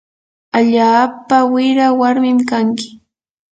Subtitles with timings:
[0.57, 2.87] allaapa wira warmin kanki.